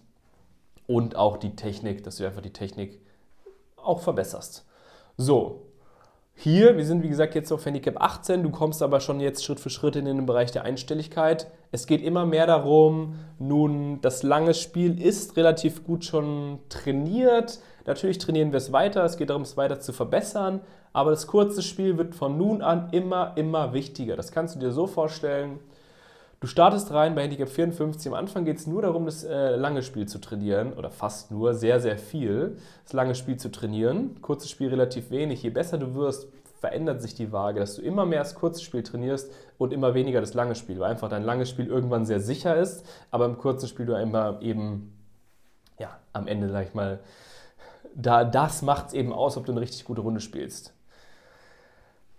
[0.86, 3.00] Und auch die Technik, dass du einfach die Technik
[3.84, 4.66] auch verbesserst.
[5.18, 5.62] So,
[6.34, 9.60] hier, wir sind wie gesagt jetzt auf Handicap 18, du kommst aber schon jetzt Schritt
[9.60, 11.52] für Schritt in den Bereich der Einstelligkeit.
[11.72, 17.60] Es geht immer mehr darum, nun, das lange Spiel ist relativ gut schon trainiert.
[17.86, 20.62] Natürlich trainieren wir es weiter, es geht darum, es weiter zu verbessern,
[20.94, 24.16] aber das kurze Spiel wird von nun an immer, immer wichtiger.
[24.16, 25.60] Das kannst du dir so vorstellen,
[26.42, 28.12] Du startest rein bei Handicap 54.
[28.12, 31.54] Am Anfang geht es nur darum, das äh, lange Spiel zu trainieren oder fast nur,
[31.54, 34.20] sehr, sehr viel, das lange Spiel zu trainieren.
[34.24, 35.44] Kurzes Spiel relativ wenig.
[35.44, 38.82] Je besser du wirst, verändert sich die Waage, dass du immer mehr das kurze Spiel
[38.82, 42.56] trainierst und immer weniger das lange Spiel, weil einfach dein langes Spiel irgendwann sehr sicher
[42.56, 44.98] ist, aber im kurzen Spiel du immer eben,
[45.78, 47.02] ja, am Ende, sag ich mal,
[47.94, 50.74] da, das macht es eben aus, ob du eine richtig gute Runde spielst.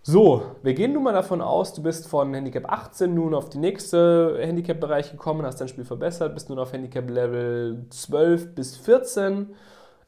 [0.05, 3.57] So, wir gehen nun mal davon aus, du bist von Handicap 18 nun auf die
[3.57, 9.55] nächste Handicap-Bereich gekommen, hast dein Spiel verbessert, bist nun auf Handicap Level 12 bis 14.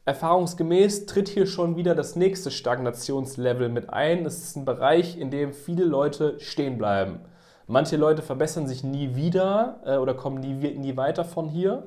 [0.04, 4.26] Erfahrungsgemäß tritt hier schon wieder das nächste Stagnationslevel mit ein.
[4.26, 7.22] Das ist ein Bereich, in dem viele Leute stehen bleiben.
[7.66, 11.84] Manche Leute verbessern sich nie wieder äh, oder kommen nie, nie weiter von hier,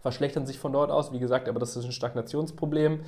[0.00, 1.12] verschlechtern sich von dort aus.
[1.12, 3.00] Wie gesagt, aber das ist ein Stagnationsproblem.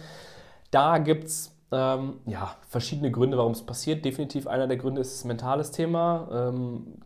[0.72, 4.04] Da gibt es ähm, ja, verschiedene Gründe, warum es passiert.
[4.04, 6.28] Definitiv einer der Gründe ist das mentales Thema.
[6.30, 6.98] Ähm,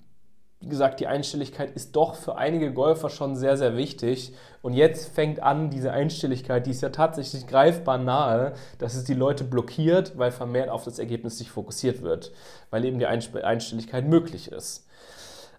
[0.60, 4.34] wie gesagt, die Einstelligkeit ist doch für einige Golfer schon sehr, sehr wichtig.
[4.62, 9.14] Und jetzt fängt an, diese Einstelligkeit, die ist ja tatsächlich greifbar nahe, dass es die
[9.14, 12.32] Leute blockiert, weil vermehrt auf das Ergebnis sich fokussiert wird,
[12.70, 14.88] weil eben die Einstelligkeit möglich ist.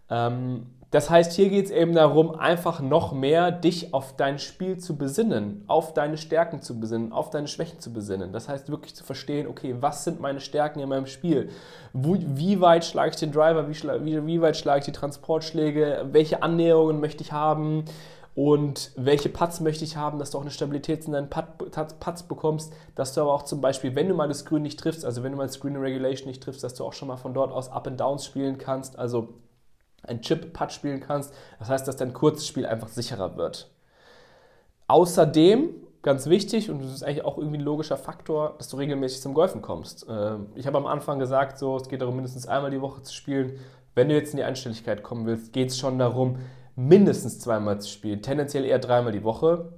[0.10, 4.78] Ähm, das heißt, hier geht es eben darum, einfach noch mehr dich auf dein Spiel
[4.78, 8.32] zu besinnen, auf deine Stärken zu besinnen, auf deine Schwächen zu besinnen.
[8.32, 11.50] Das heißt, wirklich zu verstehen, okay, was sind meine Stärken in meinem Spiel?
[11.92, 16.06] Wo, wie weit schlage ich den Driver, wie, wie, wie weit schlage ich die Transportschläge,
[16.14, 17.84] welche Annäherungen möchte ich haben?
[18.38, 22.72] und welche Putts möchte ich haben, dass du auch eine Stabilität in deinen Putts bekommst,
[22.94, 25.32] dass du aber auch zum Beispiel, wenn du mal das Grün nicht triffst, also wenn
[25.32, 27.72] du mal das Green Regulation nicht triffst, dass du auch schon mal von dort aus
[27.72, 29.30] Up and Downs spielen kannst, also
[30.04, 31.34] ein Chip-Putt spielen kannst.
[31.60, 33.70] Das heißt, dass dein kurzes Spiel einfach sicherer wird.
[34.88, 35.70] Außerdem,
[36.02, 39.34] ganz wichtig, und das ist eigentlich auch irgendwie ein logischer Faktor, dass du regelmäßig zum
[39.34, 40.06] Golfen kommst.
[40.10, 43.14] Ähm, ich habe am Anfang gesagt, so, es geht darum, mindestens einmal die Woche zu
[43.14, 43.60] spielen.
[43.96, 46.38] Wenn du jetzt in die Einstelligkeit kommen willst, geht es schon darum,
[46.76, 49.74] mindestens zweimal zu spielen, tendenziell eher dreimal die Woche.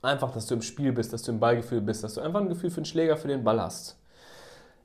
[0.00, 2.48] Einfach, dass du im Spiel bist, dass du im Ballgefühl bist, dass du einfach ein
[2.48, 3.99] Gefühl für den Schläger, für den Ball hast.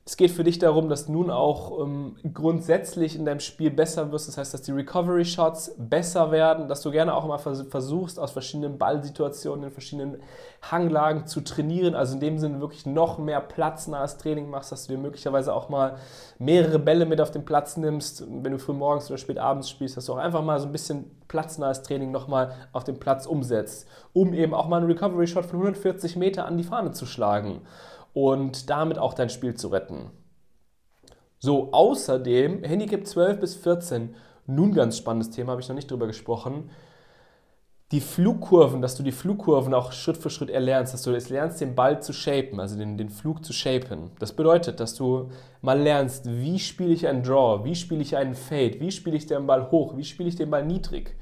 [0.08, 4.12] Es geht für dich darum, dass du nun auch ähm, grundsätzlich in deinem Spiel besser
[4.12, 4.28] wirst.
[4.28, 8.20] Das heißt, dass die Recovery Shots besser werden, dass du gerne auch mal vers versuchst,
[8.20, 10.22] aus verschiedenen Ballsituationen, in verschiedenen
[10.62, 11.96] Hanglagen zu trainieren.
[11.96, 15.70] Also in dem Sinne wirklich noch mehr platznahes Training machst, dass du dir möglicherweise auch
[15.70, 15.96] mal
[16.38, 19.96] mehrere Bälle mit auf den Platz nimmst, wenn du früh morgens oder spät abends spielst,
[19.96, 23.88] dass du auch einfach mal so ein bisschen platznahes Training nochmal auf dem Platz umsetzt,
[24.12, 27.62] um eben auch mal einen Recovery Shot von 140 Meter an die Fahne zu schlagen
[28.16, 30.10] und damit auch dein Spiel zu retten.
[31.38, 34.14] So, außerdem Handicap 12 bis 14,
[34.46, 36.70] nun ganz spannendes Thema, habe ich noch nicht drüber gesprochen.
[37.92, 41.60] Die Flugkurven, dass du die Flugkurven auch Schritt für Schritt erlernst, dass du es lernst,
[41.60, 44.12] den Ball zu shapen, also den, den Flug zu shapen.
[44.18, 45.28] Das bedeutet, dass du
[45.60, 49.26] mal lernst, wie spiele ich einen Draw, wie spiele ich einen Fade, wie spiele ich
[49.26, 51.14] den Ball hoch, wie spiele ich den Ball niedrig.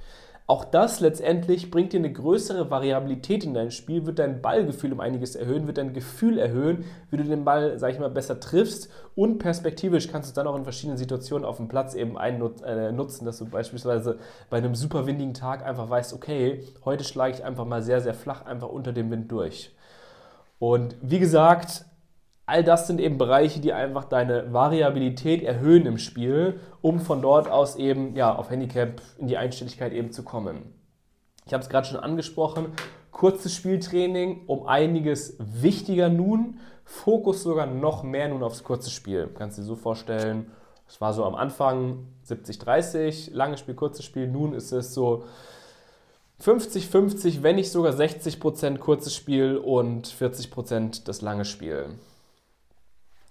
[0.47, 5.01] Auch das letztendlich bringt dir eine größere Variabilität in dein Spiel, wird dein Ballgefühl um
[5.01, 8.91] einiges erhöhen, wird dein Gefühl erhöhen, wie du den Ball, sag ich mal, besser triffst
[9.15, 12.19] und perspektivisch kannst du es dann auch in verschiedenen Situationen auf dem Platz eben
[12.63, 12.93] äh,
[13.25, 14.19] dass du beispielsweise
[14.51, 18.15] bei einem super windigen Tag einfach weißt, okay, heute schlage ich einfach mal sehr, sehr
[18.15, 19.75] flach einfach unter dem Wind durch.
[20.59, 21.87] Und wie gesagt,
[22.47, 27.51] All das sind eben Bereiche, die einfach deine Variabilität erhöhen im Spiel, um von dort
[27.51, 30.75] aus eben ja, auf Handicap in die Einstelligkeit eben zu kommen.
[31.47, 32.67] Ich habe es gerade schon angesprochen,
[33.11, 39.31] kurzes Spieltraining, um einiges wichtiger nun, Fokus sogar noch mehr nun aufs kurze Spiel.
[39.35, 40.51] Kannst du dir so vorstellen,
[40.87, 45.25] es war so am Anfang 70-30, langes Spiel, kurzes Spiel, nun ist es so
[46.43, 51.87] 50-50, wenn nicht sogar 60% kurzes Spiel und 40% das lange Spiel.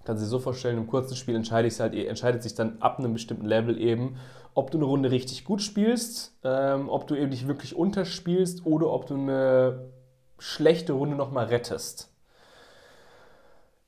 [0.05, 3.45] Du dir so vorstellen, im kurzen Spiel entscheidet, halt, entscheidet sich dann ab einem bestimmten
[3.45, 4.17] Level eben,
[4.53, 8.89] ob du eine Runde richtig gut spielst, ähm, ob du eben dich wirklich unterspielst oder
[8.89, 9.91] ob du eine
[10.37, 12.09] schlechte Runde nochmal rettest.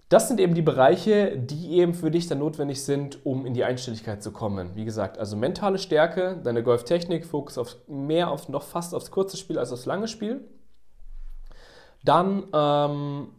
[0.08, 3.64] Das sind eben die Bereiche, die eben für dich dann notwendig sind, um in die
[3.64, 4.76] Einstelligkeit zu kommen.
[4.76, 9.36] Wie gesagt, also mentale Stärke, deine Golftechnik, Fokus auf mehr auf noch fast aufs kurze
[9.36, 10.48] Spiel als aufs lange Spiel.
[12.04, 13.30] Dann ähm,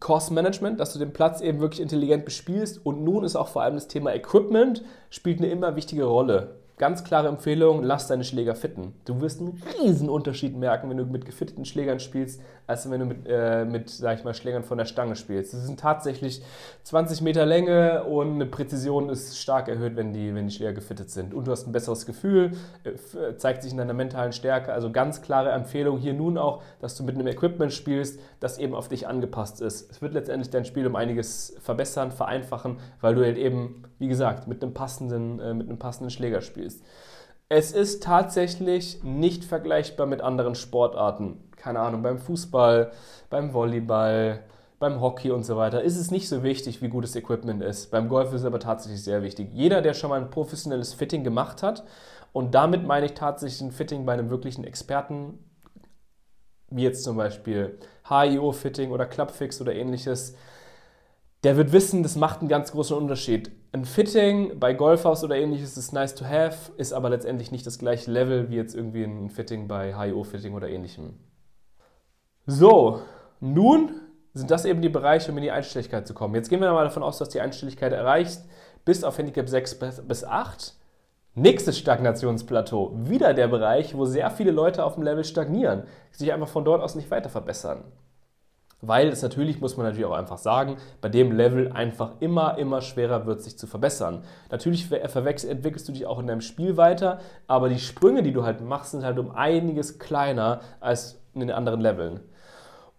[0.00, 2.84] Cost Management, dass du den Platz eben wirklich intelligent bespielst.
[2.84, 6.56] Und nun ist auch vor allem das Thema Equipment, spielt eine immer wichtige Rolle.
[6.78, 8.92] Ganz klare Empfehlung, lass deine Schläger fitten.
[9.06, 13.06] Du wirst einen riesen Unterschied merken, wenn du mit gefitteten Schlägern spielst, als wenn du
[13.06, 15.54] mit, äh, mit, sag ich mal, Schlägern von der Stange spielst.
[15.54, 16.42] Das sind tatsächlich
[16.82, 21.08] 20 Meter Länge und eine Präzision ist stark erhöht, wenn die, wenn die Schläger gefittet
[21.08, 21.32] sind.
[21.32, 22.50] Und du hast ein besseres Gefühl,
[22.84, 24.74] äh, zeigt sich in deiner mentalen Stärke.
[24.74, 28.74] Also ganz klare Empfehlung hier nun auch, dass du mit einem Equipment spielst, das eben
[28.74, 29.90] auf dich angepasst ist.
[29.90, 34.46] Es wird letztendlich dein Spiel um einiges verbessern, vereinfachen, weil du halt eben, wie gesagt,
[34.46, 36.84] mit einem passenden, äh, mit einem passenden Schläger spielst spielst.
[37.48, 41.44] Es ist tatsächlich nicht vergleichbar mit anderen Sportarten.
[41.56, 42.90] Keine Ahnung, beim Fußball,
[43.30, 44.40] beim Volleyball,
[44.78, 47.90] beim Hockey und so weiter ist es nicht so wichtig, wie gut das Equipment ist.
[47.90, 49.48] Beim Golf ist es aber tatsächlich sehr wichtig.
[49.52, 51.84] Jeder, der schon mal ein professionelles Fitting gemacht hat,
[52.32, 55.38] und damit meine ich tatsächlich ein Fitting bei einem wirklichen Experten,
[56.68, 60.34] wie jetzt zum Beispiel HIO-Fitting oder Clubfix oder ähnliches,
[61.44, 63.52] der wird wissen, das macht einen ganz großen Unterschied.
[63.76, 67.78] Ein Fitting bei Golfhaus oder ähnliches ist nice to have, ist aber letztendlich nicht das
[67.78, 71.12] gleiche Level wie jetzt irgendwie ein Fitting bei HIO-Fitting oder ähnlichem.
[72.46, 73.02] So,
[73.38, 74.00] nun
[74.32, 76.34] sind das eben die Bereiche, um in die Einstelligkeit zu kommen.
[76.34, 78.40] Jetzt gehen wir mal davon aus, dass die Einstelligkeit erreicht
[78.86, 80.72] bis auf Handicap 6 bis 8.
[81.34, 82.92] Nächstes Stagnationsplateau.
[82.94, 86.80] Wieder der Bereich, wo sehr viele Leute auf dem Level stagnieren, sich einfach von dort
[86.80, 87.84] aus nicht weiter verbessern.
[88.82, 92.82] Weil es natürlich, muss man natürlich auch einfach sagen, bei dem Level einfach immer, immer
[92.82, 94.22] schwerer wird, sich zu verbessern.
[94.50, 98.60] Natürlich entwickelst du dich auch in deinem Spiel weiter, aber die Sprünge, die du halt
[98.60, 102.20] machst, sind halt um einiges kleiner als in den anderen Leveln.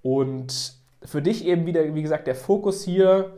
[0.02, 3.34] Und für dich eben wieder, wie gesagt, der Fokus hier,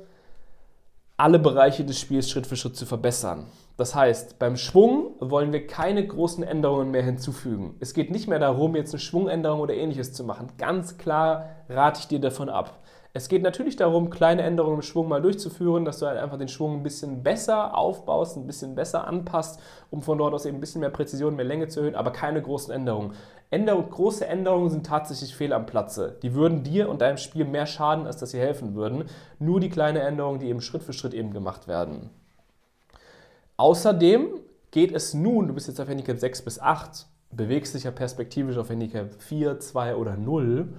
[1.17, 3.45] alle Bereiche des Spiels Schritt für Schritt zu verbessern.
[3.79, 7.77] Das heißt, beim Schwung wollen wir keine großen Änderungen mehr hinzufügen.
[7.79, 10.51] Es geht nicht mehr darum, jetzt eine Schwungänderung oder ähnliches zu machen.
[10.57, 12.79] Ganz klar rate ich dir davon ab.
[13.13, 16.49] Es geht natürlich darum, kleine Änderungen im Schwung mal durchzuführen, dass du halt einfach den
[16.49, 19.61] Schwung ein bisschen besser aufbaust, ein bisschen besser anpasst,
[19.91, 22.41] um von dort aus eben ein bisschen mehr Präzision, mehr Länge zu erhöhen, aber keine
[22.41, 23.13] großen Änderungen.
[23.49, 26.17] Änderung, große Änderungen sind tatsächlich fehl am Platze.
[26.21, 29.05] Die würden dir und deinem Spiel mehr schaden, als dass sie helfen würden.
[29.39, 32.09] Nur die kleinen Änderungen, die eben Schritt für Schritt eben gemacht werden.
[33.59, 34.39] Außerdem
[34.71, 38.55] geht es nun, du bist jetzt auf Handicap 6 bis 8, bewegst dich ja perspektivisch
[38.55, 40.75] auf Handicap 4, 2 oder 0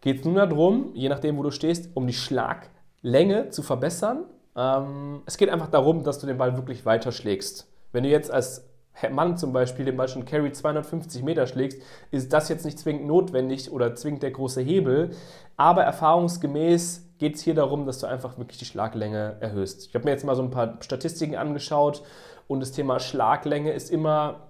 [0.00, 4.24] geht es nun darum, je nachdem, wo du stehst, um die Schlaglänge zu verbessern.
[4.56, 7.70] Ähm, es geht einfach darum, dass du den Ball wirklich weiter schlägst.
[7.92, 8.70] Wenn du jetzt als
[9.10, 13.06] Mann zum Beispiel den Ball schon Carry 250 Meter schlägst, ist das jetzt nicht zwingend
[13.06, 15.10] notwendig oder zwingend der große Hebel.
[15.58, 19.86] Aber erfahrungsgemäß geht es hier darum, dass du einfach wirklich die Schlaglänge erhöhst.
[19.88, 22.02] Ich habe mir jetzt mal so ein paar Statistiken angeschaut
[22.48, 24.48] und das Thema Schlaglänge ist immer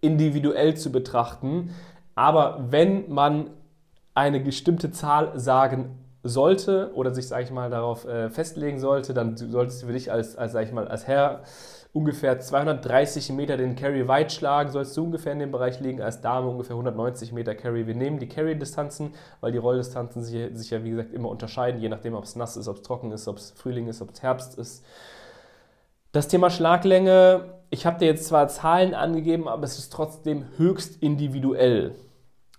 [0.00, 1.74] individuell zu betrachten.
[2.14, 3.50] Aber wenn man
[4.14, 9.36] eine bestimmte Zahl sagen sollte oder sich, sage ich mal, darauf äh, festlegen sollte, dann
[9.36, 11.42] solltest du für dich als, als, sag ich mal, als Herr
[11.92, 16.20] ungefähr 230 Meter den Carry weit schlagen, sollst du ungefähr in dem Bereich liegen, als
[16.20, 17.86] Dame ungefähr 190 Meter Carry.
[17.86, 21.88] Wir nehmen die Carry-Distanzen, weil die Rolldistanzen sich, sich ja, wie gesagt, immer unterscheiden, je
[21.88, 24.22] nachdem, ob es nass ist, ob es trocken ist, ob es Frühling ist, ob es
[24.22, 24.84] Herbst ist.
[26.12, 31.02] Das Thema Schlaglänge, ich habe dir jetzt zwar Zahlen angegeben, aber es ist trotzdem höchst
[31.02, 31.94] individuell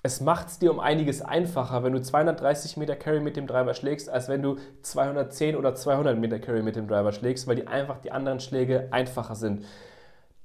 [0.03, 3.73] es macht es dir um einiges einfacher, wenn du 230 Meter Carry mit dem Driver
[3.73, 7.67] schlägst, als wenn du 210 oder 200 Meter Carry mit dem Driver schlägst, weil die
[7.67, 9.65] einfach die anderen Schläge einfacher sind.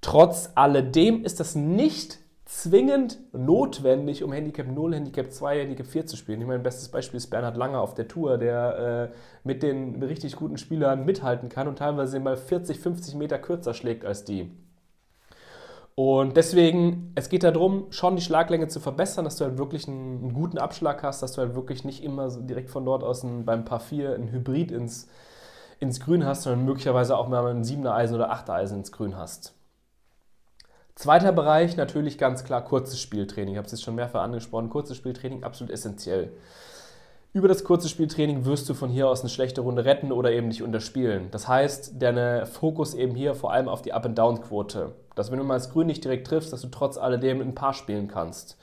[0.03, 6.17] Trotz alledem ist das nicht zwingend notwendig, um Handicap 0, Handicap 2, Handicap 4 zu
[6.17, 6.41] spielen.
[6.41, 10.37] Ich meine, bestes Beispiel ist Bernhard Langer auf der Tour, der äh, mit den richtig
[10.37, 14.51] guten Spielern mithalten kann und teilweise mal 40, 50 Meter kürzer schlägt als die.
[15.99, 20.19] Und deswegen, es geht darum, schon die Schlaglänge zu verbessern, dass du halt wirklich einen,
[20.25, 23.23] einen guten Abschlag hast, dass du halt wirklich nicht immer so direkt von dort aus
[23.23, 25.09] ein, beim Paar 4 ein Hybrid ins,
[25.81, 29.17] ins Grün hast, sondern möglicherweise auch mal ein 7er Eisen oder 8er Eisen ins Grün
[29.17, 29.55] hast.
[30.97, 33.55] Zweiter Bereich, natürlich ganz klar kurzes Spieltraining.
[33.55, 34.69] Ich habe es jetzt schon mehrfach angesprochen.
[34.69, 36.31] Kurzes Spieltraining, absolut essentiell.
[37.37, 40.49] Über das kurze Spieltraining wirst du von hier aus eine schlechte Runde retten oder eben
[40.49, 41.29] nicht unterspielen.
[41.33, 45.55] Das heißt, dein Fokus eben hier vor allem auf die Up-and-Down-Quote dass wenn du mal
[45.55, 48.57] das Grün nicht direkt triffst, dass du trotz alledem ein Paar spielen kannst.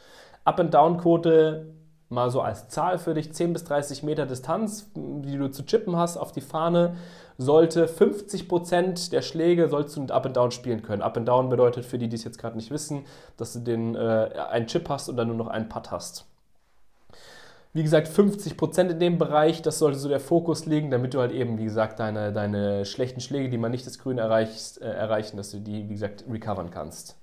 [0.43, 1.67] Up-and-Down-Quote
[2.09, 5.95] mal so als Zahl für dich, 10 bis 30 Meter Distanz, die du zu chippen
[5.95, 6.95] hast auf die Fahne,
[7.37, 11.03] sollte 50% der Schläge sollst du mit Up and Down spielen können.
[11.03, 13.05] Up and Down bedeutet für die, die es jetzt gerade nicht wissen,
[13.37, 16.25] dass du den, äh, einen Chip hast und dann nur noch einen Putt hast.
[17.75, 21.31] Wie gesagt, 50% in dem Bereich, das sollte so der Fokus liegen, damit du halt
[21.31, 25.37] eben, wie gesagt, deine, deine schlechten Schläge, die man nicht das Grün erreicht, äh, erreichen,
[25.37, 27.17] dass du die, wie gesagt, recovern kannst.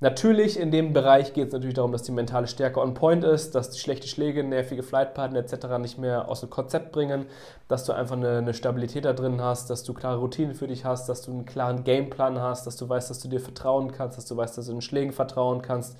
[0.00, 3.54] Natürlich, in dem Bereich geht es natürlich darum, dass die mentale Stärke on point ist,
[3.54, 5.78] dass die schlechte Schläge, nervige Flightpartner etc.
[5.80, 7.26] nicht mehr aus dem Konzept bringen,
[7.66, 10.84] dass du einfach eine, eine, Stabilität da drin hast, dass du klare Routinen für dich
[10.84, 14.18] hast, dass du einen klaren Gameplan hast, dass du weißt, dass du dir vertrauen kannst,
[14.18, 15.96] dass du weißt, dass du den Schlägen vertrauen kannst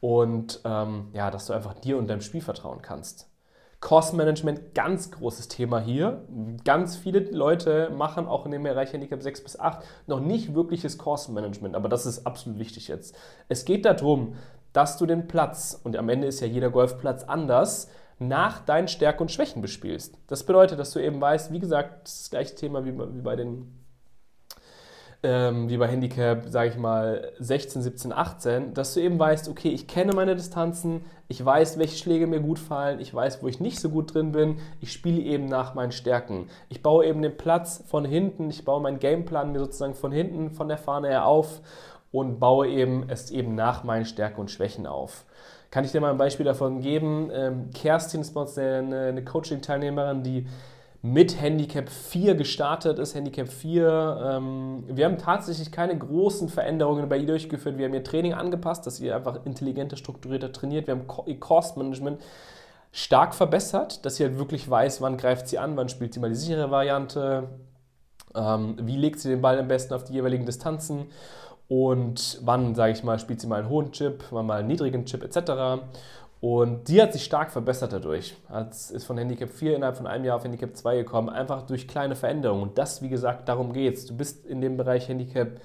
[0.00, 3.28] und ähm, ja, dass du einfach dir und deinem Spiel vertrauen kannst.
[3.80, 6.24] Kostenmanagement, ganz großes Thema hier.
[6.64, 10.98] Ganz viele Leute machen auch in dem Bereich Handicap 6 bis 8 noch nicht wirkliches
[10.98, 13.16] Kostenmanagement, aber das ist absolut wichtig jetzt.
[13.48, 14.34] Es geht darum,
[14.72, 19.22] dass du den Platz, und am Ende ist ja jeder Golfplatz anders, nach deinen Stärken
[19.22, 20.18] und Schwächen bespielst.
[20.26, 23.77] Das bedeutet, dass du eben weißt, wie gesagt, das, das gleiche Thema wie bei den
[25.22, 29.68] ähm, wie bei Handicap, sage ich mal, 16, 17, 18, dass du eben weißt, okay,
[29.70, 33.58] ich kenne meine Distanzen, ich weiß, welche Schläge mir gut fallen, ich weiß, wo ich
[33.58, 36.48] nicht so gut drin bin, ich spiele eben nach meinen Stärken.
[36.68, 40.50] Ich baue eben den Platz von hinten, ich baue meinen Gameplan mir sozusagen von hinten,
[40.50, 41.62] von der Fahne her auf
[42.12, 45.24] und baue eben es eben nach meinen Stärken und Schwächen auf.
[45.70, 47.30] Kann ich dir mal ein Beispiel davon geben?
[47.32, 50.46] Ähm, Kerstin ist bei uns eine, eine Coaching-Teilnehmerin, die
[51.00, 53.14] mit Handicap 4 gestartet ist.
[53.14, 54.38] Handicap 4.
[54.38, 57.78] Ähm, wir haben tatsächlich keine großen Veränderungen bei ihr durchgeführt.
[57.78, 60.86] Wir haben ihr Training angepasst, dass sie einfach intelligenter, strukturierter trainiert.
[60.86, 62.20] Wir haben ihr Cost-Management
[62.90, 66.30] stark verbessert, dass sie halt wirklich weiß, wann greift sie an, wann spielt sie mal
[66.30, 67.48] die sichere Variante,
[68.34, 71.06] ähm, wie legt sie den Ball am besten auf die jeweiligen Distanzen
[71.68, 75.04] und wann, sage ich mal, spielt sie mal einen hohen Chip, wann mal einen niedrigen
[75.04, 75.82] Chip etc.
[76.40, 78.36] Und die hat sich stark verbessert dadurch.
[78.70, 81.88] Es ist von Handicap 4 innerhalb von einem Jahr auf Handicap 2 gekommen, einfach durch
[81.88, 82.62] kleine Veränderungen.
[82.62, 84.06] Und das, wie gesagt, darum geht es.
[84.06, 85.60] Du bist in dem Bereich Handicap,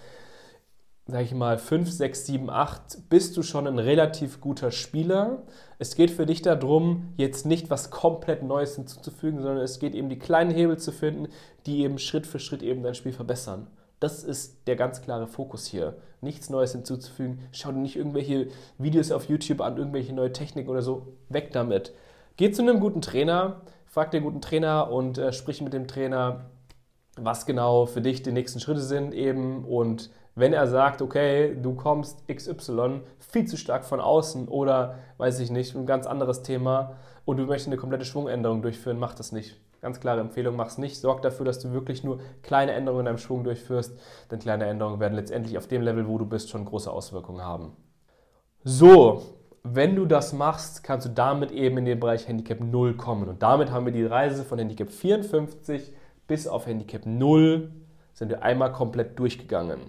[1.05, 5.43] sag ich mal, 5, 6, 7, 8, bist du schon ein relativ guter Spieler.
[5.77, 10.09] Es geht für dich darum, jetzt nicht was komplett Neues hinzuzufügen, sondern es geht eben
[10.09, 11.27] die kleinen Hebel zu finden,
[11.67, 13.67] die eben Schritt für Schritt eben dein Spiel verbessern.
[14.03, 15.95] Das ist der ganz klare Fokus hier.
[16.19, 17.39] Nichts Neues hinzuzufügen.
[17.53, 21.13] Schau dir nicht irgendwelche Videos auf YouTube an, irgendwelche neue Techniken oder so.
[21.29, 21.93] Weg damit.
[22.35, 26.49] Geh zu einem guten Trainer, frag den guten Trainer und äh, sprich mit dem Trainer,
[27.15, 31.73] was genau für dich die nächsten Schritte sind eben und wenn er sagt, okay, du
[31.73, 36.97] kommst XY viel zu stark von außen oder weiß ich nicht, ein ganz anderes Thema
[37.23, 39.62] und du möchtest eine komplette Schwungänderung durchführen, mach das nicht.
[39.83, 40.95] Ganz klare Empfehlung, mach es nicht.
[40.95, 43.99] Sorg dafür, dass du wirklich nur kleine Änderungen in deinem Schwung durchführst,
[44.31, 47.75] denn kleine Änderungen werden letztendlich auf dem Level, wo du bist, schon große Auswirkungen haben.
[48.63, 49.23] So,
[49.61, 53.27] wenn du das machst, kannst du damit eben in den Bereich Handicap 0 kommen.
[53.27, 55.93] Und damit haben wir die Reise von Handicap 54
[56.27, 57.69] bis auf Handicap 0
[58.13, 59.81] sind wir einmal komplett durchgegangen.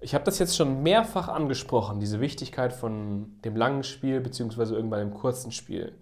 [0.00, 4.74] Ich habe das jetzt schon mehrfach angesprochen, diese Wichtigkeit von dem langen Spiel bzw.
[4.74, 5.94] irgendwann dem kurzen Spiel.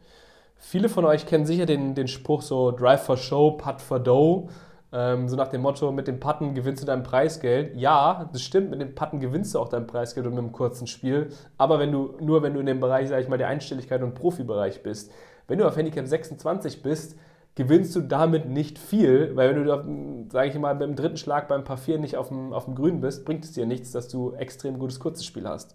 [0.56, 4.48] Viele von euch kennen sicher den, den Spruch so Drive for Show, Putt for Dough.
[4.92, 7.76] Ähm, so nach dem Motto, mit dem Putten gewinnst du dein Preisgeld.
[7.76, 10.86] Ja, das stimmt, mit dem Putten gewinnst du auch dein Preisgeld und mit einem kurzen
[10.86, 11.30] Spiel.
[11.58, 14.14] Aber wenn du, nur wenn du in dem Bereich, sag ich mal, der Einstelligkeit und
[14.14, 15.10] Profibereich bist.
[15.48, 17.18] Wenn du auf Handicap 26 bist,
[17.56, 21.64] gewinnst du damit nicht viel, weil wenn du, sage ich mal, beim dritten Schlag beim
[21.64, 24.78] 4 nicht auf dem, auf dem Grün bist, bringt es dir nichts, dass du extrem
[24.78, 25.74] gutes kurzes Spiel hast.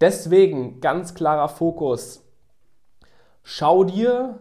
[0.00, 2.24] Deswegen ganz klarer Fokus.
[3.42, 4.38] Schau dir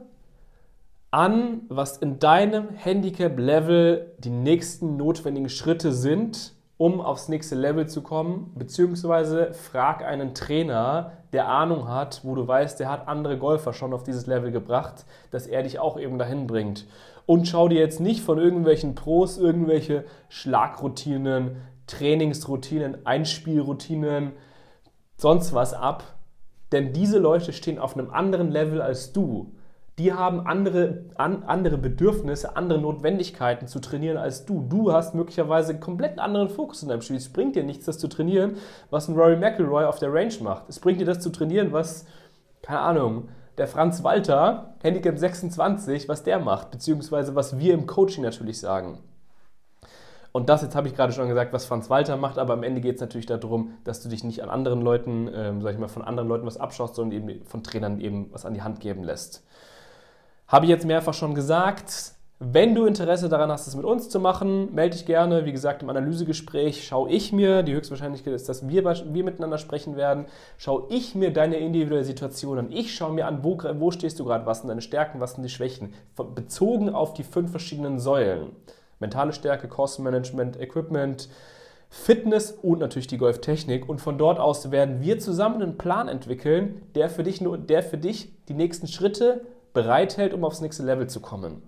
[1.12, 8.02] an, was in deinem Handicap-Level die nächsten notwendigen Schritte sind, um aufs nächste Level zu
[8.02, 13.74] kommen, beziehungsweise frag einen Trainer, der Ahnung hat, wo du weißt, der hat andere Golfer
[13.74, 16.86] schon auf dieses Level gebracht, dass er dich auch eben dahin bringt.
[17.26, 24.32] Und schau dir jetzt nicht von irgendwelchen Pros irgendwelche Schlagroutinen, Trainingsroutinen, Einspielroutinen,
[25.18, 26.04] sonst was ab,
[26.72, 29.52] denn diese Leute stehen auf einem anderen Level als du
[30.00, 34.66] die haben andere, an, andere Bedürfnisse, andere Notwendigkeiten zu trainieren als du.
[34.68, 37.18] Du hast möglicherweise einen komplett anderen Fokus in deinem Spiel.
[37.18, 38.56] Es bringt dir nichts, das zu trainieren,
[38.90, 40.70] was ein Rory McIlroy auf der Range macht.
[40.70, 42.06] Es bringt dir das zu trainieren, was,
[42.62, 43.28] keine Ahnung,
[43.58, 49.00] der Franz Walter, Handicap 26, was der macht, beziehungsweise was wir im Coaching natürlich sagen.
[50.40, 52.80] Und das jetzt habe ich gerade schon gesagt, was Franz Walter macht, aber am Ende
[52.80, 55.90] geht es natürlich darum, dass du dich nicht an anderen Leuten, ähm, sag ich mal,
[55.90, 59.04] von anderen Leuten was abschaust, sondern eben von Trainern eben was an die Hand geben
[59.04, 59.46] lässt.
[60.48, 62.14] Habe ich jetzt mehrfach schon gesagt.
[62.40, 65.46] Wenn du Interesse daran hast, es mit uns zu machen, melde dich gerne.
[65.46, 69.98] Wie gesagt, im Analysegespräch schaue ich mir, die Höchstwahrscheinlichkeit ist, dass wir, wir miteinander sprechen
[69.98, 70.26] werden,
[70.58, 72.72] schaue ich mir deine individuelle Situation an.
[72.72, 75.44] Ich schaue mir an, wo, wo stehst du gerade, was sind deine Stärken, was sind
[75.44, 78.54] die Schwächen, bezogen auf die fünf verschiedenen Säulen.
[79.00, 81.30] Mentale Stärke, Kostenmanagement, Equipment,
[81.90, 83.90] Fitness und natürlich die Golftechnik.
[83.90, 87.98] Und von dort aus werden wir zusammen einen Plan entwickeln, der für dich, der für
[87.98, 89.42] dich die nächsten Schritte
[89.74, 91.62] bereithält, um aufs nächste Level zu kommen.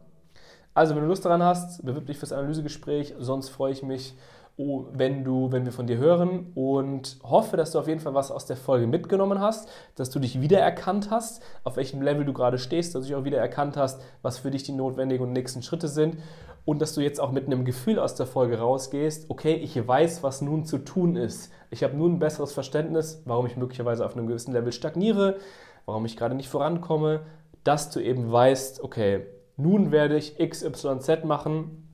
[0.74, 3.16] Also, wenn du Lust daran hast, bewirb dich fürs Analysegespräch.
[3.20, 4.16] Sonst freue ich mich,
[4.58, 8.32] wenn, du, wenn wir von dir hören und hoffe, dass du auf jeden Fall was
[8.32, 12.58] aus der Folge mitgenommen hast, dass du dich wiedererkannt hast, auf welchem Level du gerade
[12.58, 15.88] stehst, dass du dich auch wiedererkannt hast, was für dich die notwendigen und nächsten Schritte
[15.88, 16.18] sind
[16.66, 20.22] und dass du jetzt auch mit einem Gefühl aus der Folge rausgehst, okay, ich weiß,
[20.24, 21.52] was nun zu tun ist.
[21.70, 25.38] Ich habe nun ein besseres Verständnis, warum ich möglicherweise auf einem gewissen Level stagniere,
[25.86, 27.22] warum ich gerade nicht vorankomme,
[27.64, 29.26] dass du eben weißt, okay,
[29.58, 31.88] nun werde ich XYZ machen,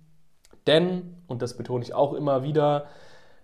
[0.65, 2.86] denn, und das betone ich auch immer wieder,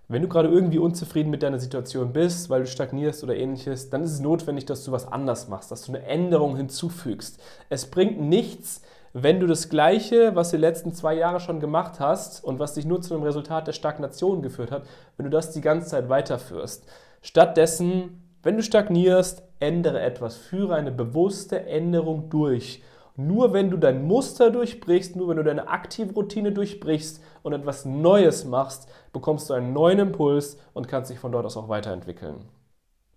[0.10, 4.04] wenn du gerade irgendwie unzufrieden mit deiner Situation bist, weil du stagnierst oder ähnliches, dann
[4.04, 7.42] ist es notwendig, dass du was anders machst, dass du eine Änderung hinzufügst.
[7.70, 8.82] Es bringt nichts,
[9.14, 12.74] wenn du das Gleiche, was du die letzten zwei Jahre schon gemacht hast und was
[12.74, 14.84] dich nur zu einem Resultat der Stagnation geführt hat,
[15.18, 16.86] wenn du das die ganze Zeit weiterführst.
[17.22, 22.84] Stattdessen wenn du stagnierst, ändere etwas, führe eine bewusste Änderung durch.
[23.16, 27.86] Nur wenn du dein Muster durchbrichst, nur wenn du deine aktive Routine durchbrichst und etwas
[27.86, 32.46] Neues machst, bekommst du einen neuen Impuls und kannst dich von dort aus auch weiterentwickeln.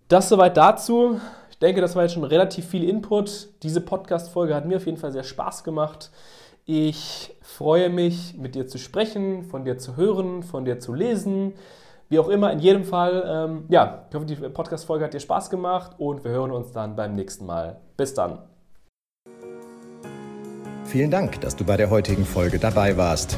[0.07, 1.19] Das soweit dazu.
[1.49, 3.49] Ich denke, das war jetzt schon relativ viel Input.
[3.63, 6.11] Diese Podcast-Folge hat mir auf jeden Fall sehr Spaß gemacht.
[6.65, 11.53] Ich freue mich, mit dir zu sprechen, von dir zu hören, von dir zu lesen.
[12.09, 15.49] Wie auch immer, in jedem Fall, ähm, ja, ich hoffe, die Podcast-Folge hat dir Spaß
[15.49, 17.81] gemacht und wir hören uns dann beim nächsten Mal.
[17.97, 18.39] Bis dann.
[20.85, 23.37] Vielen Dank, dass du bei der heutigen Folge dabei warst.